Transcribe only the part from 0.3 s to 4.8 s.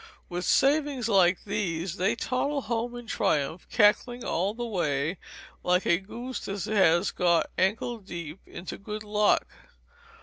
savings like these they toddle home in triumph, cackling all the